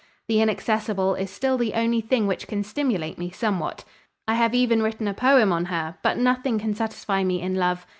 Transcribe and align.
The 0.27 0.41
inaccessible 0.41 1.13
is 1.13 1.29
still 1.29 1.59
the 1.59 1.75
only 1.75 2.01
thing 2.01 2.25
which 2.25 2.47
can 2.47 2.63
stimulate 2.63 3.19
me 3.19 3.29
somewhat. 3.29 3.85
I 4.27 4.33
have 4.33 4.55
even 4.55 4.81
written 4.81 5.07
a 5.07 5.13
poem 5.13 5.51
on 5.51 5.65
her, 5.65 5.99
but 6.01 6.17
nothing 6.17 6.57
can 6.57 6.73
satisfy 6.73 7.23
me 7.23 7.39
in 7.39 7.53
love. 7.53 7.85